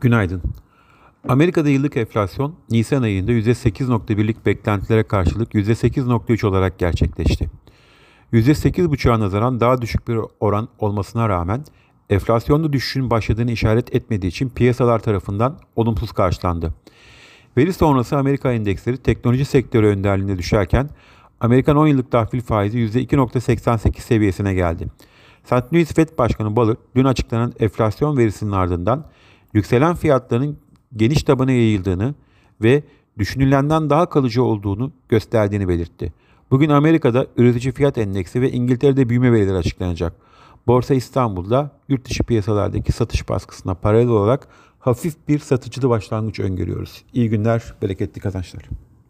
[0.00, 0.42] Günaydın.
[1.28, 7.50] Amerika'da yıllık enflasyon Nisan ayında %8.1'lik beklentilere karşılık %8.3 olarak gerçekleşti.
[8.32, 11.64] %8.5'a nazaran daha düşük bir oran olmasına rağmen
[12.10, 16.74] enflasyonda düşüşün başladığını işaret etmediği için piyasalar tarafından olumsuz karşılandı.
[17.56, 20.90] Veri sonrası Amerika endeksleri teknoloji sektörü önderliğinde düşerken
[21.40, 24.86] Amerikan 10 yıllık tahvil faizi %2.88 seviyesine geldi.
[25.44, 25.72] St.
[25.72, 29.06] Louis Fed Başkanı Bullard dün açıklanan enflasyon verisinin ardından
[29.54, 30.58] yükselen fiyatların
[30.96, 32.14] geniş tabana yayıldığını
[32.62, 32.82] ve
[33.18, 36.12] düşünülenden daha kalıcı olduğunu gösterdiğini belirtti.
[36.50, 40.12] Bugün Amerika'da üretici fiyat endeksi ve İngiltere'de büyüme verileri açıklanacak.
[40.66, 47.04] Borsa İstanbul'da yurt dışı piyasalardaki satış baskısına paralel olarak hafif bir satıcılı başlangıç öngörüyoruz.
[47.12, 48.62] İyi günler, bereketli kazançlar.